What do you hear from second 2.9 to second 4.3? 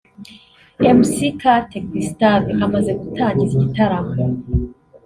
gutangiza igitaramo